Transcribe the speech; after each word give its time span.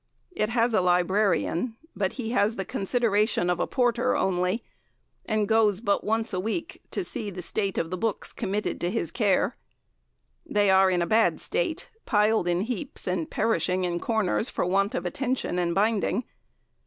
It 0.31 0.49
has 0.49 0.73
a 0.73 0.81
librarian, 0.81 1.75
but 1.95 2.13
he 2.13 2.31
has 2.31 2.55
the 2.55 2.65
consideration 2.65 3.51
of 3.51 3.59
a 3.59 3.67
porter 3.67 4.17
only, 4.17 4.63
and 5.27 5.47
goes 5.47 5.79
but 5.79 6.03
once 6.03 6.33
a 6.33 6.39
week 6.39 6.81
to 6.89 7.03
see 7.03 7.29
the 7.29 7.43
state 7.43 7.77
of 7.77 7.91
the 7.91 7.99
books 7.99 8.33
committed 8.33 8.81
to 8.81 8.89
his 8.89 9.11
care; 9.11 9.57
they 10.43 10.71
are 10.71 10.89
in 10.89 11.03
a 11.03 11.05
bad 11.05 11.39
state, 11.39 11.87
piled 12.07 12.47
in 12.47 12.61
heaps 12.61 13.05
and 13.05 13.29
perishing 13.29 13.83
in 13.83 13.99
corners 13.99 14.49
for 14.49 14.65
want 14.65 14.95
of 14.95 15.05
attention 15.05 15.59
and 15.59 15.75
binding. 15.75 16.23